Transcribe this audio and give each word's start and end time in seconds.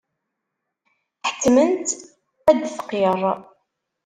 Ḥettmen-tt 1.27 1.99
ad 2.49 2.55
d-tqirr. 2.61 3.21